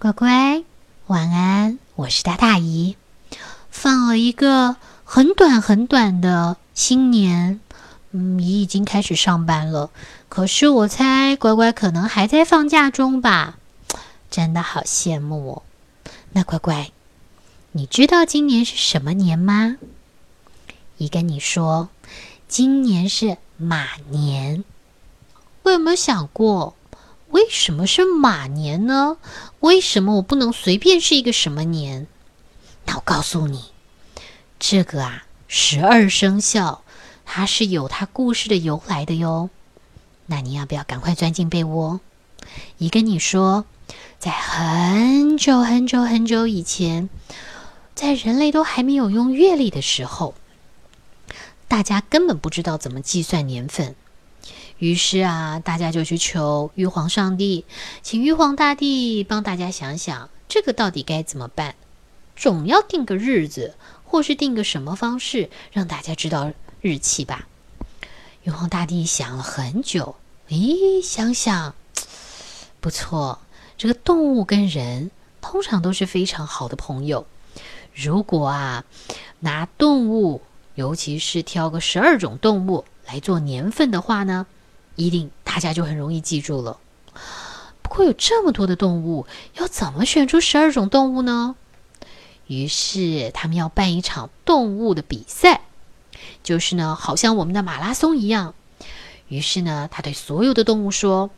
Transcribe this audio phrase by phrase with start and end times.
[0.00, 0.62] 乖乖，
[1.08, 1.80] 晚安！
[1.96, 2.96] 我是大大姨。
[3.68, 7.58] 放了一个很短很短的新年，
[8.12, 9.90] 嗯，姨已经开始上班了。
[10.28, 13.58] 可是我猜乖乖可能还在放假中吧？
[14.30, 15.62] 真的好羡慕哦。
[16.30, 16.92] 那乖乖，
[17.72, 19.78] 你知道今年是什么年吗？
[20.98, 21.88] 姨跟你说，
[22.46, 24.62] 今年是马年。
[25.64, 26.76] 我有没有想过？
[27.30, 29.18] 为什么是马年呢？
[29.60, 32.06] 为什么我不能随便是一个什么年？
[32.86, 33.72] 那我告诉你，
[34.58, 36.82] 这个啊，十二生肖
[37.26, 39.50] 它是有它故事的由来的哟。
[40.26, 42.00] 那你要不要赶快钻进被窝？
[42.78, 43.66] 姨跟你说，
[44.18, 47.10] 在很久很久很久以前，
[47.94, 50.34] 在人类都还没有用月历的时候，
[51.66, 53.94] 大家根本不知道怎么计算年份。
[54.78, 57.64] 于是啊，大家就去求玉皇上帝，
[58.02, 61.74] 请玉皇大帝帮大家想想，这个到底该怎么办？
[62.36, 67.48] 总要定个日子，或是定个什么方式，让大家知道日期吧。
[68.44, 70.14] 玉皇大帝想了很久，
[70.48, 71.74] 咦，想想，
[72.80, 73.40] 不错，
[73.76, 77.26] 这个动物跟人通常都是非常好的朋友。
[77.92, 78.84] 如果啊，
[79.40, 80.40] 拿动物，
[80.76, 84.46] 尤其是挑个十二种动物来做年份的话呢？
[84.98, 86.76] 一定，大家就很容易记住了。
[87.82, 91.54] 不过有这么多的动物，要怎么选出十二种动物呢？
[92.48, 95.60] 于是他们要办一场动物的比赛，
[96.42, 98.54] 就是呢，好像我们的马拉松一样。
[99.28, 101.30] 于是呢，他对所有的动物说：“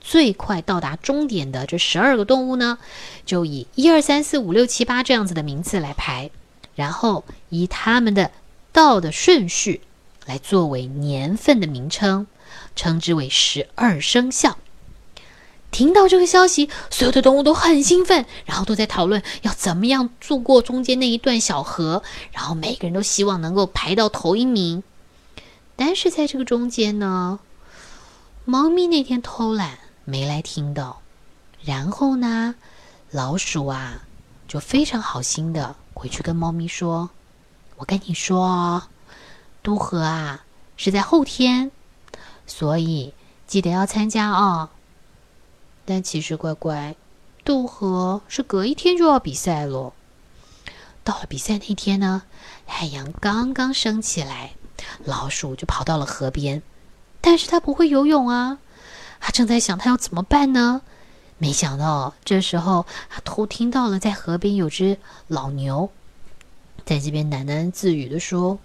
[0.00, 2.78] 最快到达终点的这十二个动物呢，
[3.26, 6.30] 就以一二三四五六七八这样子的名次来排，
[6.76, 8.30] 然后以他们的
[8.70, 9.80] 到的顺序
[10.26, 12.28] 来作为年份的名称。”
[12.76, 14.58] 称之为十二生肖。
[15.70, 22.02] 听到这个消息，所有的动物都很兴奋，然后都在讨论要怎么样渡过中间那一段小河。
[22.32, 24.82] 然后每个人都希望能够排到头一名。
[25.76, 27.38] 但是在这个中间呢，
[28.46, 31.02] 猫咪那天偷懒没来听到。
[31.62, 32.54] 然后呢，
[33.10, 34.02] 老鼠啊
[34.48, 37.10] 就非常好心的回去跟猫咪说
[37.76, 38.84] ：“我跟你说，
[39.62, 40.46] 渡河啊
[40.78, 41.70] 是在后天。”
[42.48, 43.14] 所以
[43.46, 44.70] 记得要参加哦。
[45.84, 46.96] 但其实乖乖，
[47.44, 49.92] 渡河是隔一天就要比赛了。
[51.04, 52.24] 到了比赛那天呢，
[52.66, 54.54] 太阳刚刚升起来，
[55.04, 56.62] 老鼠就跑到了河边，
[57.20, 58.58] 但是它不会游泳啊。
[59.20, 60.82] 它正在想它要怎么办呢？
[61.38, 64.98] 没想到这时候，它偷听到了在河边有只
[65.28, 65.90] 老牛，
[66.84, 68.58] 在这边喃喃自语的说。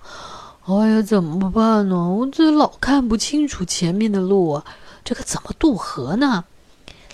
[0.66, 2.08] 哎呀，怎么办呢？
[2.10, 4.66] 我这老看不清楚前面的路啊，
[5.04, 6.46] 这可怎么渡河呢？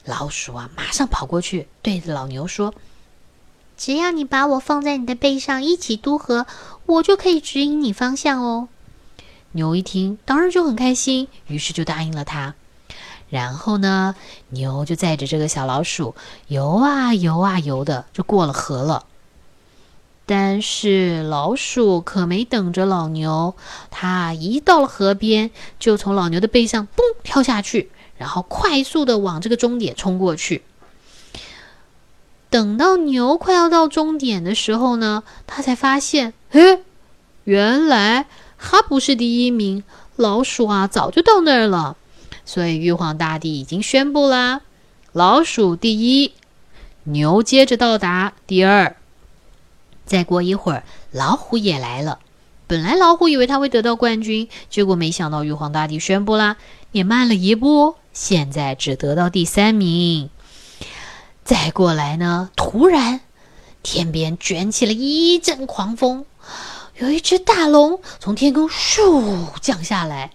[0.05, 2.75] 老鼠啊，马上跑过去，对着老牛说
[3.75, 6.45] ：“只要你把我放在你的背上，一起渡河，
[6.85, 8.67] 我就可以指引你方向哦。”
[9.53, 12.53] 牛一听，当然就很开心，于是就答应了他。
[13.29, 14.13] 然后呢，
[14.49, 16.13] 牛就载着这个小老鼠
[16.49, 19.05] 游啊游啊游的，就过了河了。
[20.31, 23.55] 但是老鼠可没等着老牛，
[23.89, 30.61] 它一到了河边，就从老牛的背上嘣跳下去，然后快速的往这个终点冲过去。
[32.51, 36.83] 等到牛快要到终点的时候呢，他才发现，嘿，
[37.45, 38.27] 原来
[38.59, 39.83] 他不是第一名，
[40.15, 41.97] 老鼠啊早就到那儿了。
[42.45, 44.61] 所以玉皇大帝已经宣布啦，
[45.11, 46.33] 老鼠第一，
[47.05, 48.95] 牛接着到达第二。
[50.09, 52.17] 再过一会儿，老虎也来了。
[52.65, 56.57] 本来老虎以为他会得到冠军，结果没想到玉皇大帝宣布啦，
[56.91, 60.31] 也慢了一步，现在只得到第三名。
[61.43, 63.21] 再过来呢，突然
[63.83, 66.25] 天边卷起了一阵狂风，
[66.97, 70.31] 有一只大龙从天空咻降下来。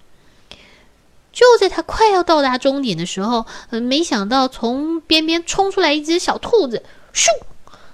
[1.33, 7.27] 就在他快要到达终点的时候，没想到从边边冲出来一只小兔子，咻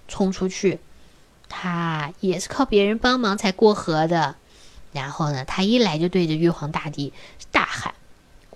[0.09, 0.79] 冲出去。
[1.53, 4.37] 他也是靠别人帮忙才过河的，
[4.93, 7.13] 然后呢，他一来就对着玉皇大帝
[7.51, 7.93] 大喊：“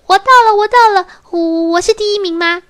[0.06, 2.62] 我到了，我到了，我我是第一名吗？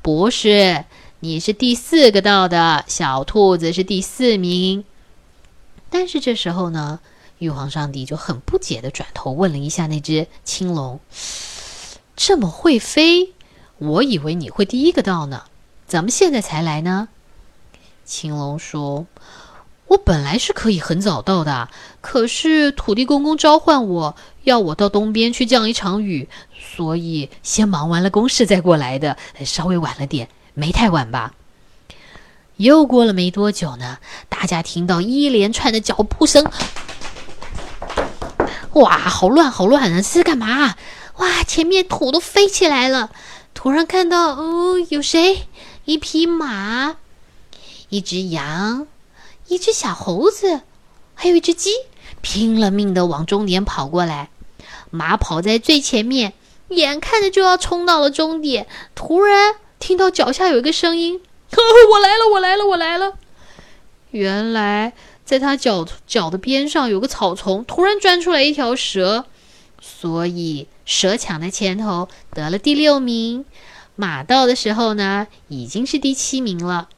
[0.00, 0.86] 不是，
[1.18, 4.84] 你是第四个到的，小兔子是第四名。”
[5.90, 7.00] 但是这时候呢，
[7.38, 11.00] 玉皇上帝就很不解的转头问了一下那只青龙
[12.16, 13.34] ：“这么会飞，
[13.78, 15.42] 我以为你会第一个到呢，
[15.86, 17.08] 怎么现在才来呢？”
[18.10, 19.06] 青龙说。
[19.86, 21.68] 我本来是可以很早到的，
[22.00, 31.34] 可是土地公公召唤我，要我到东边去降一场雨，所以先忙完了公事再过来的，稍微晚了点，没太晚吧？
[32.56, 33.98] 又过了没多久呢，
[34.28, 36.48] 大家听到一连串的脚步声，
[38.74, 39.96] 哇，好乱，好乱啊！
[39.96, 40.76] 这是干嘛？
[41.16, 43.10] 哇，前面土都飞起来了。
[43.54, 45.48] 突然看到，哦，有谁？
[45.84, 46.94] 一匹马，
[47.90, 48.86] 一只羊，
[49.48, 50.62] 一只小猴子，
[51.14, 51.70] 还有一只鸡，
[52.22, 54.30] 拼了命的往终点跑过来。
[54.90, 56.32] 马跑在最前面，
[56.68, 61.20] 眼看着就要冲到了终点，突然听到脚下有一个声音
[61.50, 63.14] ：“呵呵我来了，我来了，我来了！”
[64.12, 64.92] 原来
[65.24, 69.26] 在他脚脚的边上有个草丛，突然钻出来一条蛇，
[69.80, 73.44] 所以蛇抢在前头得了第六名。
[73.96, 76.88] 马到的时候呢，已经是第七名了。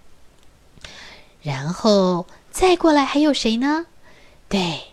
[1.42, 3.86] 然后再过来还有谁呢？
[4.48, 4.92] 对，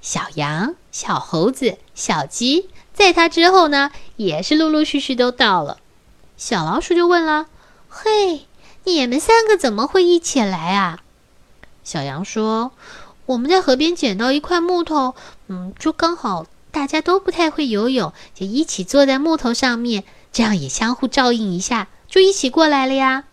[0.00, 5.78] 小羊、小猴子、小鸡，在它之后呢，也是陆陆续续都到了。
[6.36, 7.46] 小老鼠就问了
[7.88, 8.46] ：“嘿，
[8.84, 11.00] 你们三个怎么会一起来啊？”
[11.82, 12.70] 小羊说
[13.26, 15.14] ：“我们在河边捡到一块木头，
[15.48, 23.24] 嗯，就刚好大家都不太会游泳，就一起坐在木头上面。”这样也相互照应一下，就一起过来了呀。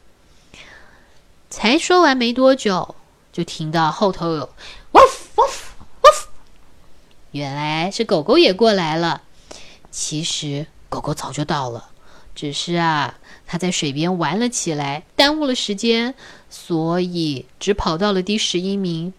[1.57, 2.95] 才说完没多久，
[3.31, 4.49] 就听到后头有
[4.91, 5.05] “汪
[5.35, 5.47] 汪
[6.01, 6.13] 汪”，
[7.31, 9.21] 原来是狗狗也过来了。
[9.89, 11.91] 其实狗狗早就到了，
[12.35, 13.15] 只是啊，
[13.47, 16.13] 它在水边玩了起来，耽误了时间，
[16.49, 19.13] 所以只跑到了第十一名，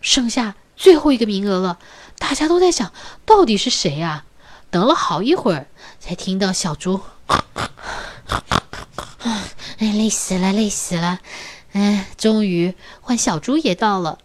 [0.00, 1.78] 剩下最后一个名额了。
[2.18, 2.90] 大家都在想，
[3.26, 4.24] 到底是谁啊？
[4.70, 5.66] 等了好一会儿，
[6.00, 7.02] 才听到小猪。
[9.78, 11.20] 哎，累死了，累死了！
[11.76, 14.18] 哎，终于换小猪也到了，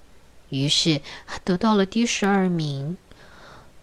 [0.47, 1.01] 于是
[1.43, 2.95] 得到了第十二名。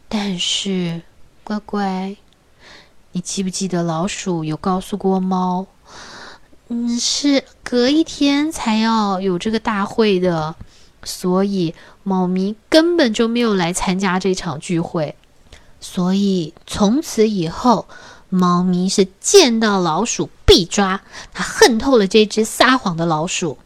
[0.08, 1.02] 但是，
[1.44, 2.16] 乖乖，
[3.12, 5.66] 你记不记得老鼠有告诉过猫，
[6.68, 10.56] 嗯，是隔一天才要有这个大会的，
[11.04, 15.14] 所以猫咪根本就没有来参加这场聚会。
[15.78, 17.86] 所以从此以后。
[18.28, 21.02] 猫咪是见到老鼠必抓，
[21.32, 23.58] 它恨透了这只撒谎的老鼠。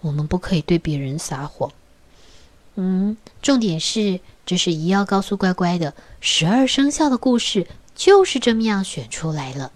[0.00, 1.72] 我们不可以对别人撒谎。
[2.74, 9.72] 嗯，重点是，这是姨要告诉乖乖的十二生肖的故事，就是这么样选出来了。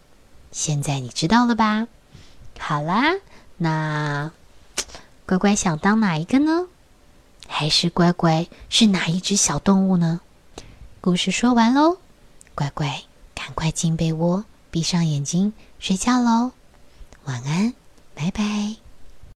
[0.53, 1.89] 现在你知道了吧？
[2.59, 3.15] 好啦，
[3.57, 4.33] 那
[5.25, 6.67] 乖乖想当哪一个呢？
[7.49, 10.21] 还是乖乖是哪一只小动物呢？
[11.01, 11.99] 故事说完喽，
[12.55, 13.03] 乖乖。
[13.51, 16.53] 赶快进被窝，闭上眼睛睡觉喽，
[17.25, 17.75] 晚安，
[18.15, 18.90] 拜拜。